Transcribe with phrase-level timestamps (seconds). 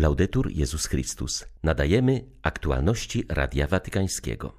[0.00, 1.44] Laudetur Jezus Chrystus.
[1.62, 4.52] Nadajemy aktualności Radia Watykańskiego.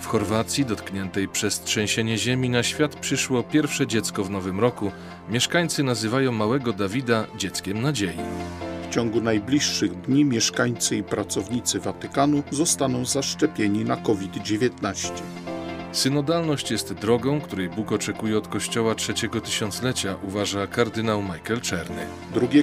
[0.00, 4.90] W Chorwacji, dotkniętej przez trzęsienie ziemi, na świat przyszło pierwsze dziecko w nowym roku.
[5.28, 8.18] Mieszkańcy nazywają małego Dawida dzieckiem nadziei.
[8.90, 15.12] W ciągu najbliższych dni mieszkańcy i pracownicy Watykanu zostaną zaszczepieni na COVID-19.
[15.92, 22.06] Synodalność jest drogą, której Bóg oczekuje od Kościoła trzeciego tysiąclecia, uważa kardynał Michael Czerny.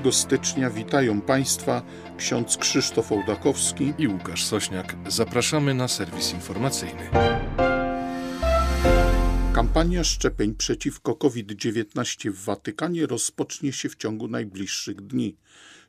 [0.02, 1.82] 2 stycznia witają Państwa
[2.18, 4.96] ksiądz Krzysztof Ołdakowski i Łukasz Sośniak.
[5.08, 7.10] Zapraszamy na serwis informacyjny.
[9.54, 15.36] Kampania szczepień przeciwko COVID-19 w Watykanie rozpocznie się w ciągu najbliższych dni.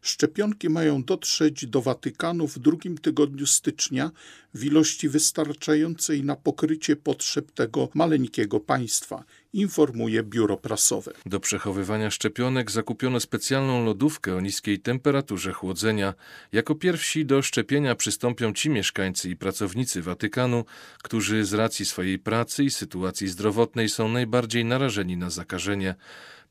[0.02, 4.10] Szczepionki mają dotrzeć do Watykanu w drugim tygodniu stycznia
[4.54, 11.12] w ilości wystarczającej na pokrycie potrzeb tego maleńkiego państwa, informuje biuro prasowe.
[11.26, 16.14] Do przechowywania szczepionek zakupiono specjalną lodówkę o niskiej temperaturze chłodzenia.
[16.52, 20.64] Jako pierwsi do szczepienia przystąpią ci mieszkańcy i pracownicy Watykanu,
[21.02, 25.94] którzy z racji swojej pracy i sytuacji zdrowotnej są najbardziej narażeni na zakażenie.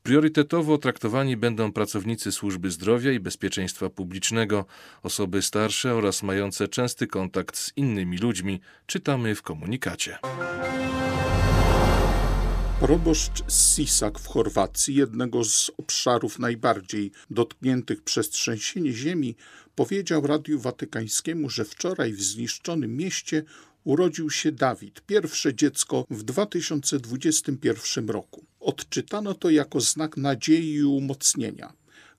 [0.02, 4.64] Priorytetowo traktowani będą pracownicy służby zdrowia i bezpieczeństwa publicznego,
[5.02, 10.18] osoby starsze oraz mające częsty kontakt z innymi ludźmi, czytamy w komunikacie.
[12.80, 19.36] Proboszcz Sisak w Chorwacji, jednego z obszarów najbardziej dotkniętych przez trzęsienie ziemi,
[19.74, 23.44] powiedział Radiu Watykańskiemu, że wczoraj w zniszczonym mieście
[23.84, 28.47] urodził się Dawid, pierwsze dziecko w 2021 roku.
[28.68, 31.72] Odczytano to jako znak nadziei i umocnienia.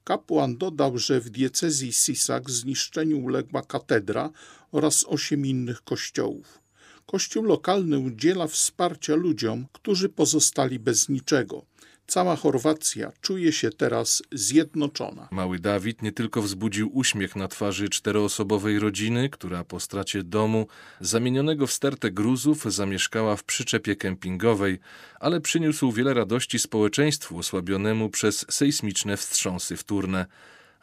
[0.04, 4.30] Kapłan dodał, że w diecezji Sisak zniszczeniu uległa katedra
[4.72, 6.60] oraz osiem innych kościołów.
[7.06, 11.66] Kościół lokalny udziela wsparcia ludziom, którzy pozostali bez niczego.
[12.10, 15.28] Cała Chorwacja czuje się teraz zjednoczona.
[15.32, 20.68] Mały Dawid nie tylko wzbudził uśmiech na twarzy czteroosobowej rodziny, która po stracie domu,
[21.00, 24.80] zamienionego w stertę gruzów, zamieszkała w przyczepie kempingowej,
[25.20, 30.26] ale przyniósł wiele radości społeczeństwu osłabionemu przez sejsmiczne wstrząsy wtórne.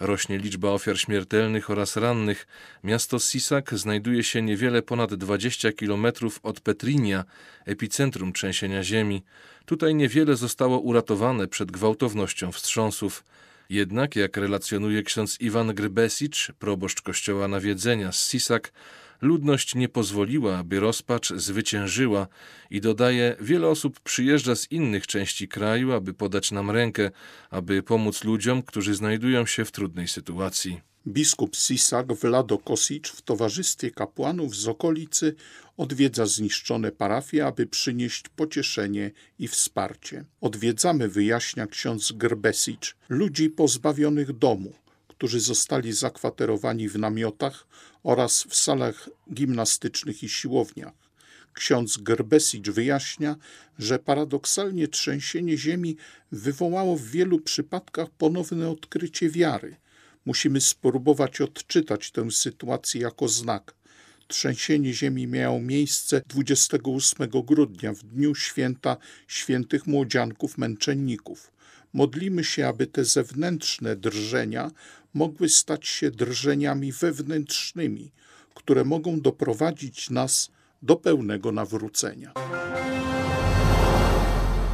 [0.00, 2.46] Rośnie liczba ofiar śmiertelnych oraz rannych.
[2.84, 7.24] Miasto Sisak znajduje się niewiele ponad 20 kilometrów od Petrinia,
[7.64, 9.22] epicentrum trzęsienia ziemi.
[9.66, 13.24] Tutaj niewiele zostało uratowane przed gwałtownością wstrząsów.
[13.70, 18.72] Jednak, jak relacjonuje ksiądz Iwan Grybesicz, proboszcz kościoła nawiedzenia z Sisak,
[19.20, 22.26] ludność nie pozwoliła, aby rozpacz zwyciężyła
[22.70, 27.10] i dodaje, wiele osób przyjeżdża z innych części kraju, aby podać nam rękę,
[27.50, 30.80] aby pomóc ludziom, którzy znajdują się w trudnej sytuacji.
[31.08, 35.34] Biskup Sisak Vlado Kosic w towarzystwie kapłanów z okolicy
[35.76, 40.24] odwiedza zniszczone parafie, aby przynieść pocieszenie i wsparcie.
[40.40, 44.72] Odwiedzamy, wyjaśnia ksiądz Grbesic, ludzi pozbawionych domu,
[45.08, 47.66] którzy zostali zakwaterowani w namiotach
[48.02, 50.94] oraz w salach gimnastycznych i siłowniach.
[51.52, 53.36] Ksiądz Gerbesic wyjaśnia,
[53.78, 55.96] że paradoksalnie trzęsienie ziemi
[56.32, 59.76] wywołało w wielu przypadkach ponowne odkrycie wiary.
[60.26, 63.74] Musimy spróbować odczytać tę sytuację jako znak.
[64.28, 68.96] Trzęsienie ziemi miało miejsce 28 grudnia, w dniu święta
[69.28, 71.52] świętych młodzianków męczenników.
[71.92, 74.70] Modlimy się, aby te zewnętrzne drżenia
[75.14, 78.12] mogły stać się drżeniami wewnętrznymi,
[78.54, 80.50] które mogą doprowadzić nas
[80.82, 82.32] do pełnego nawrócenia.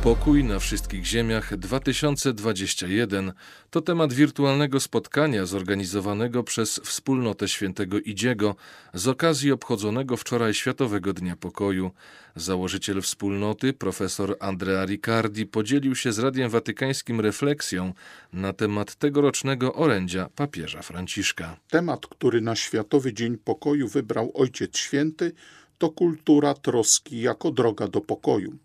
[0.03, 3.33] Pokój na wszystkich ziemiach 2021
[3.71, 8.57] to temat wirtualnego spotkania zorganizowanego przez wspólnotę świętego Idziego
[8.95, 11.91] z okazji obchodzonego wczoraj Światowego Dnia Pokoju.
[12.37, 17.93] Założyciel wspólnoty, profesor Andrea Riccardi, podzielił się z Radiem Watykańskim refleksją
[18.33, 21.57] na temat tegorocznego orędzia papieża Franciszka.
[21.71, 25.33] Temat, który na Światowy Dzień Pokoju wybrał Ojciec Święty,
[25.79, 28.59] to kultura troski jako droga do pokoju.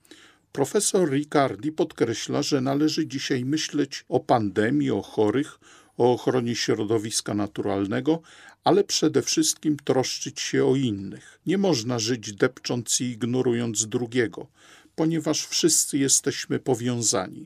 [0.58, 5.60] Profesor Riccardi podkreśla, że należy dzisiaj myśleć o pandemii, o chorych,
[5.98, 8.22] o ochronie środowiska naturalnego,
[8.64, 11.40] ale przede wszystkim troszczyć się o innych.
[11.46, 14.48] Nie można żyć depcząc i ignorując drugiego,
[14.96, 17.46] ponieważ wszyscy jesteśmy powiązani.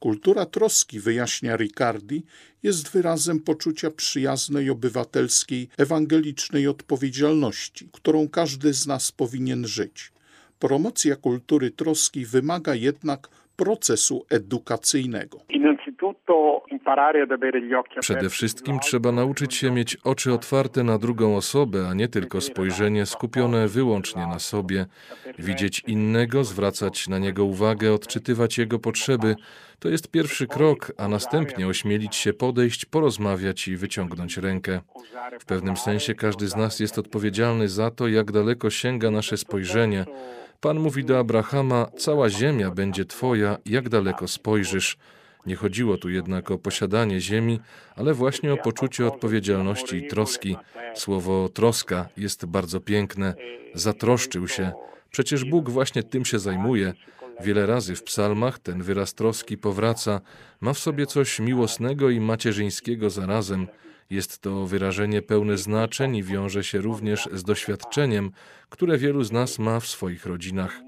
[0.00, 2.24] Kultura troski, wyjaśnia Riccardi,
[2.62, 10.15] jest wyrazem poczucia przyjaznej, obywatelskiej, ewangelicznej odpowiedzialności, którą każdy z nas powinien żyć.
[10.58, 15.40] Promocja kultury troski wymaga jednak procesu edukacyjnego.
[18.00, 23.06] Przede wszystkim trzeba nauczyć się mieć oczy otwarte na drugą osobę, a nie tylko spojrzenie
[23.06, 24.86] skupione wyłącznie na sobie,
[25.38, 29.36] widzieć innego, zwracać na niego uwagę, odczytywać jego potrzeby.
[29.78, 34.80] To jest pierwszy krok, a następnie ośmielić się podejść, porozmawiać i wyciągnąć rękę.
[35.40, 40.04] W pewnym sensie każdy z nas jest odpowiedzialny za to, jak daleko sięga nasze spojrzenie.
[40.60, 44.98] Pan mówi do Abrahama: Cała ziemia będzie Twoja, jak daleko spojrzysz.
[45.46, 47.60] Nie chodziło tu jednak o posiadanie ziemi,
[47.96, 50.56] ale właśnie o poczucie odpowiedzialności i troski.
[50.94, 53.34] Słowo troska jest bardzo piękne.
[53.74, 54.72] Zatroszczył się.
[55.10, 56.92] Przecież Bóg właśnie tym się zajmuje.
[57.40, 60.20] Wiele razy w psalmach ten wyraz troski powraca.
[60.60, 63.66] Ma w sobie coś miłosnego i macierzyńskiego zarazem.
[64.10, 68.30] Jest to wyrażenie pełne znaczeń i wiąże się również z doświadczeniem,
[68.68, 70.85] które wielu z nas ma w swoich rodzinach.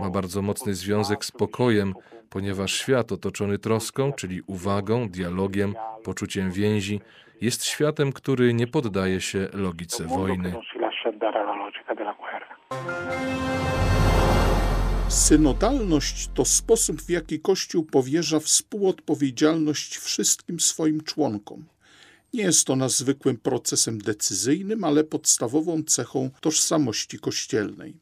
[0.00, 1.94] Ma bardzo mocny związek z pokojem,
[2.30, 7.00] ponieważ świat otoczony troską, czyli uwagą, dialogiem, poczuciem więzi,
[7.40, 10.54] jest światem, który nie poddaje się logice wojny.
[15.08, 21.64] Synodalność to sposób, w jaki Kościół powierza współodpowiedzialność wszystkim swoim członkom.
[22.34, 27.94] Nie jest ona zwykłym procesem decyzyjnym, ale podstawową cechą tożsamości kościelnej.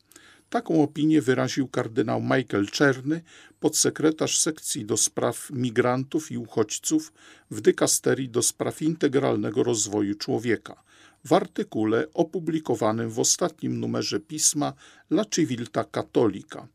[0.55, 3.23] Taką opinię wyraził kardynał Michael Czerny,
[3.61, 7.13] podsekretarz sekcji do spraw migrantów i uchodźców
[7.51, 10.83] w dykasterii do spraw integralnego rozwoju człowieka.
[11.25, 14.73] W artykule opublikowanym w ostatnim numerze pisma
[15.11, 16.69] La Civilta Cattolica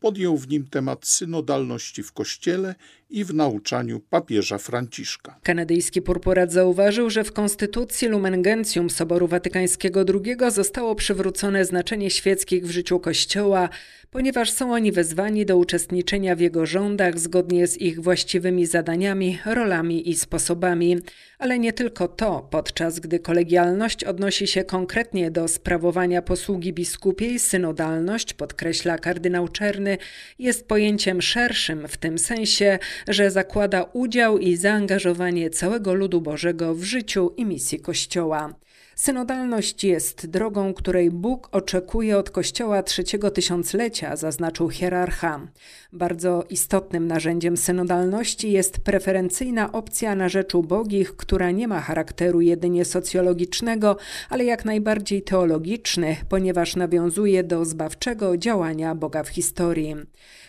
[0.00, 2.74] podjął w nim temat synodalności w Kościele
[3.10, 5.38] i w nauczaniu papieża Franciszka.
[5.42, 12.66] Kanadyjski purpurat zauważył, że w konstytucji Lumen Gentium Soboru Watykańskiego II zostało przywrócone znaczenie świeckich
[12.66, 13.68] w życiu Kościoła,
[14.14, 20.10] ponieważ są oni wezwani do uczestniczenia w jego rządach zgodnie z ich właściwymi zadaniami, rolami
[20.10, 20.98] i sposobami.
[21.38, 28.34] Ale nie tylko to, podczas gdy kolegialność odnosi się konkretnie do sprawowania posługi biskupiej, synodalność,
[28.34, 29.98] podkreśla kardynał Czerny,
[30.38, 32.78] jest pojęciem szerszym w tym sensie,
[33.08, 38.54] że zakłada udział i zaangażowanie całego ludu Bożego w życiu i misji Kościoła.
[38.96, 45.40] Synodalność jest drogą, której Bóg oczekuje od Kościoła trzeciego tysiąclecia, zaznaczył hierarcha.
[45.92, 52.84] Bardzo istotnym narzędziem synodalności jest preferencyjna opcja na rzecz ubogich, która nie ma charakteru jedynie
[52.84, 53.96] socjologicznego,
[54.30, 59.96] ale jak najbardziej teologiczny, ponieważ nawiązuje do zbawczego działania Boga w historii.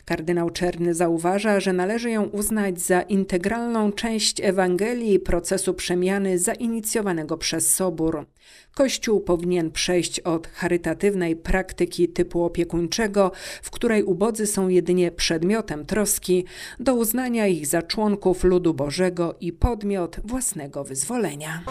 [0.06, 7.74] Kardynał Czerny zauważa, że należy ją uznać za integralną część Ewangelii procesu przemiany zainicjowanego przez
[7.74, 8.26] Sobór.
[8.74, 13.32] Kościół powinien przejść od charytatywnej praktyki typu opiekuńczego,
[13.62, 16.46] w której ubodzy są jedynie przedmiotem troski,
[16.80, 21.64] do uznania ich za członków ludu Bożego i podmiot własnego wyzwolenia.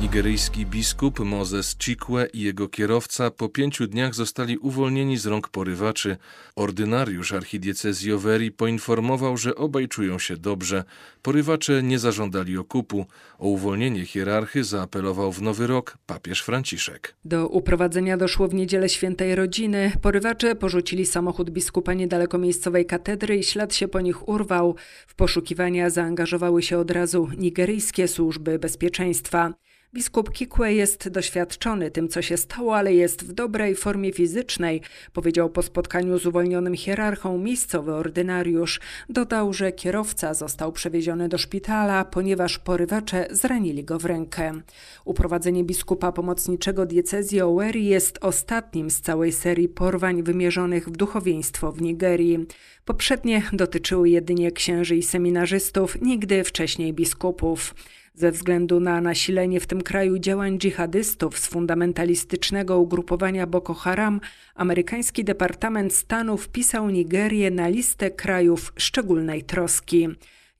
[0.00, 6.16] Nigeryjski biskup Moses Chikwe i jego kierowca po pięciu dniach zostali uwolnieni z rąk porywaczy.
[6.56, 10.84] Ordynariusz archidiecezji Overi poinformował, że obaj czują się dobrze.
[11.22, 13.06] Porywacze nie zażądali okupu.
[13.38, 17.14] O uwolnienie hierarchy zaapelował w Nowy Rok papież Franciszek.
[17.24, 19.92] Do uprowadzenia doszło w niedzielę świętej rodziny.
[20.02, 24.76] Porywacze porzucili samochód biskupa niedaleko miejscowej katedry i ślad się po nich urwał.
[25.06, 29.54] W poszukiwania zaangażowały się od razu nigeryjskie służby bezpieczeństwa.
[29.94, 34.80] Biskup Kikwe jest doświadczony tym, co się stało, ale jest w dobrej formie fizycznej,
[35.12, 38.80] powiedział po spotkaniu z uwolnionym hierarchą miejscowy ordynariusz.
[39.08, 44.60] Dodał, że kierowca został przewieziony do szpitala, ponieważ porywacze zranili go w rękę.
[45.04, 51.82] Uprowadzenie biskupa pomocniczego diecezji Oweri jest ostatnim z całej serii porwań wymierzonych w duchowieństwo w
[51.82, 52.46] Nigerii.
[52.84, 57.74] Poprzednie dotyczyły jedynie księży i seminarzystów, nigdy wcześniej biskupów.
[58.20, 64.20] Ze względu na nasilenie w tym kraju działań dżihadystów z fundamentalistycznego ugrupowania Boko Haram,
[64.54, 70.08] amerykański Departament Stanu wpisał Nigerię na listę krajów szczególnej troski.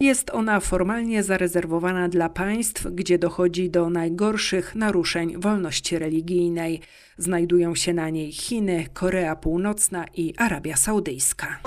[0.01, 6.81] Jest ona formalnie zarezerwowana dla państw, gdzie dochodzi do najgorszych naruszeń wolności religijnej.
[7.19, 11.59] Znajdują się na niej Chiny, Korea Północna i Arabia Saudyjska.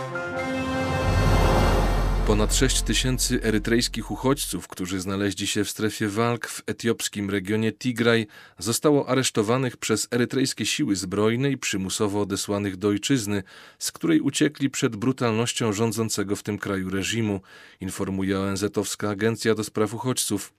[2.27, 8.27] Ponad 6 tysięcy erytrejskich uchodźców, którzy znaleźli się w strefie walk w etiopskim regionie Tigraj,
[8.59, 13.43] zostało aresztowanych przez erytrejskie siły zbrojne i przymusowo odesłanych do ojczyzny,
[13.79, 17.41] z której uciekli przed brutalnością rządzącego w tym kraju reżimu,
[17.81, 20.53] informuje ONZ-owska Agencja do Spraw Uchodźców.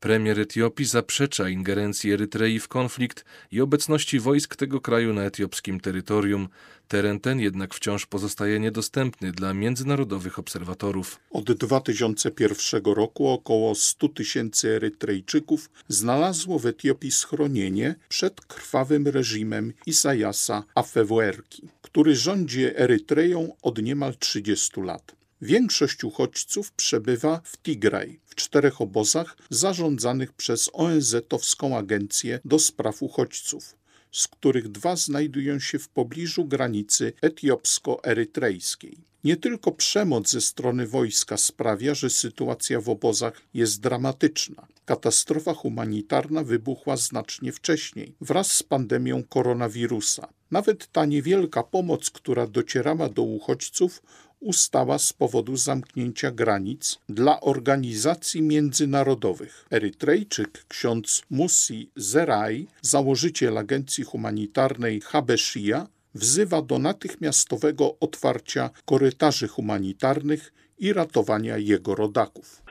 [0.00, 6.48] Premier Etiopii zaprzecza ingerencji Erytrei w konflikt i obecności wojsk tego kraju na etiopskim terytorium.
[6.88, 11.20] Teren ten jednak wciąż pozostaje niedostępny dla międzynarodowych obserwatorów.
[11.30, 20.64] Od 2001 roku około 100 tysięcy Erytrejczyków znalazło w Etiopii schronienie przed krwawym reżimem Isaiasa
[20.74, 25.19] Afewerki, który rządzi Erytreją od niemal 30 lat.
[25.42, 33.76] Większość uchodźców przebywa w Tigraj, w czterech obozach zarządzanych przez ONZ-owską Agencję do Spraw Uchodźców,
[34.12, 38.96] z których dwa znajdują się w pobliżu granicy etiopsko-erytrejskiej.
[39.24, 44.66] Nie tylko przemoc ze strony wojska sprawia, że sytuacja w obozach jest dramatyczna.
[44.84, 50.28] Katastrofa humanitarna wybuchła znacznie wcześniej, wraz z pandemią koronawirusa.
[50.50, 54.02] Nawet ta niewielka pomoc, która docierała do uchodźców,
[54.40, 59.66] ustała z powodu zamknięcia granic dla organizacji międzynarodowych.
[59.70, 70.92] Erytrejczyk ksiądz Musi Zerai, założyciel agencji humanitarnej Habeshia, wzywa do natychmiastowego otwarcia korytarzy humanitarnych i
[70.92, 72.62] ratowania jego rodaków.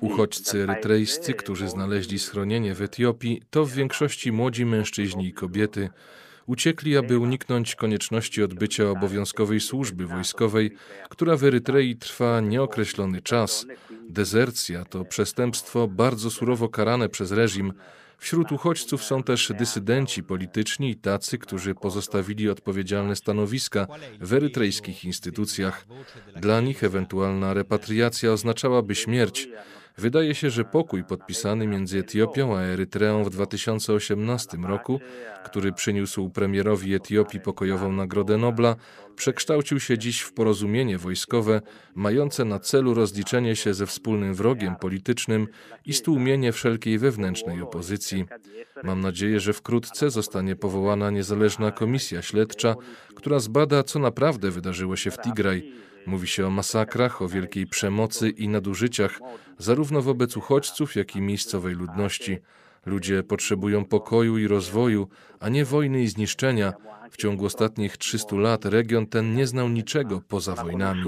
[0.00, 5.88] Uchodźcy erytrejscy, którzy znaleźli schronienie w Etiopii, to w większości młodzi mężczyźni i kobiety.
[6.46, 10.70] Uciekli, aby uniknąć konieczności odbycia obowiązkowej służby wojskowej,
[11.08, 13.66] która w Erytrei trwa nieokreślony czas.
[14.08, 17.72] Dezercja to przestępstwo bardzo surowo karane przez reżim,
[18.18, 23.86] Wśród uchodźców są też dysydenci polityczni i tacy, którzy pozostawili odpowiedzialne stanowiska
[24.20, 25.86] w erytrejskich instytucjach.
[26.36, 29.48] Dla nich ewentualna repatriacja oznaczałaby śmierć.
[29.98, 35.00] Wydaje się, że pokój podpisany między Etiopią a Erytreą w 2018 roku,
[35.44, 38.76] który przyniósł premierowi Etiopii pokojową Nagrodę Nobla,
[39.16, 41.60] przekształcił się dziś w porozumienie wojskowe
[41.94, 45.48] mające na celu rozliczenie się ze wspólnym wrogiem politycznym
[45.84, 48.24] i stłumienie wszelkiej wewnętrznej opozycji.
[48.82, 52.74] Mam nadzieję, że wkrótce zostanie powołana niezależna komisja śledcza,
[53.14, 55.72] która zbada, co naprawdę wydarzyło się w Tigraj
[56.06, 59.20] Mówi się o masakrach, o wielkiej przemocy i nadużyciach,
[59.58, 62.38] zarówno wobec uchodźców, jak i miejscowej ludności.
[62.86, 65.08] Ludzie potrzebują pokoju i rozwoju,
[65.40, 66.72] a nie wojny i zniszczenia.
[67.10, 71.02] W ciągu ostatnich 300 lat region ten nie znał niczego poza wojnami.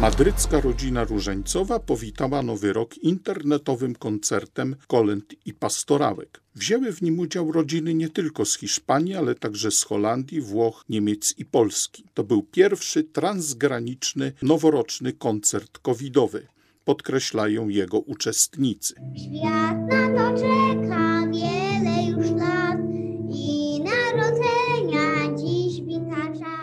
[0.00, 6.40] Madrycka rodzina różańcowa powitała nowy rok internetowym koncertem kolęd i pastorałek.
[6.54, 11.34] Wzięły w nim udział rodziny nie tylko z Hiszpanii, ale także z Holandii, Włoch, Niemiec
[11.38, 12.04] i Polski.
[12.14, 16.46] To był pierwszy transgraniczny noworoczny koncert covidowy.
[16.84, 18.94] Podkreślają jego uczestnicy.
[18.94, 22.65] Świat na to czeka wiele już lat.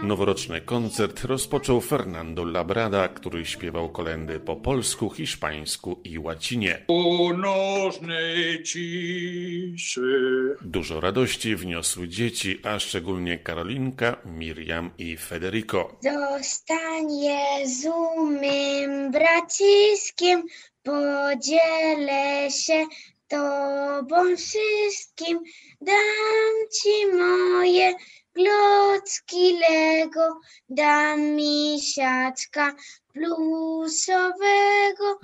[0.04, 6.86] Noworoczny koncert rozpoczął Fernando Labrada, który śpiewał kolendy po polsku, hiszpańsku i łacinie.
[10.62, 16.00] Dużo radości wniosły dzieci, a szczególnie Karolinka, Miriam i Federico.
[16.02, 20.44] Zostań Jezu mym braciskiem,
[20.84, 22.86] podzielę się
[23.28, 25.40] Tobą wszystkim,
[25.82, 27.94] dam Ci moje
[28.34, 32.76] klocki Lego, dam misiaczka
[33.14, 34.40] plusowego.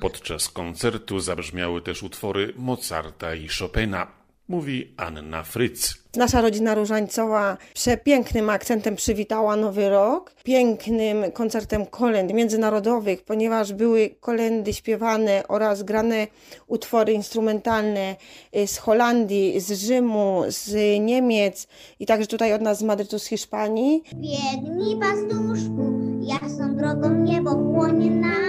[0.02, 4.19] Podczas koncertu zabrzmiały też utwory Mozarta i Chopina
[4.50, 5.94] mówi Anna Fryc.
[6.16, 14.74] Nasza rodzina różańcowa przepięknym akcentem przywitała Nowy Rok, pięknym koncertem kolęd międzynarodowych, ponieważ były kolendy
[14.74, 16.28] śpiewane oraz grane
[16.68, 18.16] utwory instrumentalne
[18.56, 21.68] y, z Holandii, z Rzymu, z Niemiec
[22.00, 24.04] i także tutaj od nas z Madrytu, z Hiszpanii.
[24.16, 28.49] Biegnij pastuszku, jasną drogą niebo chłonie na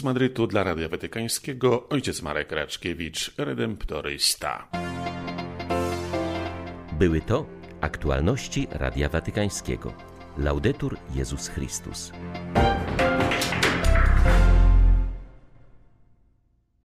[0.00, 4.68] Z Madrytu dla Radia Watykańskiego ojciec Marek Raczkiewicz, redemptorysta.
[6.98, 7.46] Były to
[7.80, 9.92] aktualności Radia Watykańskiego.
[10.38, 12.12] Laudetur Jezus Chrystus.